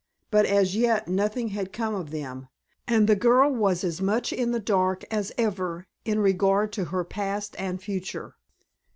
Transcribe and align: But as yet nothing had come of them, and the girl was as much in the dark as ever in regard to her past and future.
But 0.31 0.47
as 0.47 0.75
yet 0.75 1.07
nothing 1.07 1.49
had 1.49 1.71
come 1.71 1.93
of 1.93 2.09
them, 2.09 2.47
and 2.87 3.05
the 3.07 3.15
girl 3.15 3.51
was 3.51 3.83
as 3.83 4.01
much 4.01 4.33
in 4.33 4.51
the 4.51 4.59
dark 4.59 5.03
as 5.11 5.31
ever 5.37 5.85
in 6.05 6.17
regard 6.17 6.73
to 6.73 6.85
her 6.85 7.03
past 7.03 7.55
and 7.59 7.79
future. 7.79 8.33